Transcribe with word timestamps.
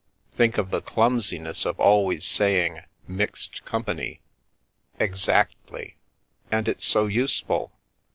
Think 0.31 0.57
of 0.57 0.71
the 0.71 0.81
clumsiness 0.81 1.63
of 1.63 1.79
always 1.79 2.25
say 2.25 2.65
ing' 2.65 2.79
mixed 3.07 3.63
company.' 3.65 4.21
""Exactly. 4.99 5.95
And 6.51 6.67
it's 6.67 6.87
so 6.87 7.05
useful. 7.05 7.71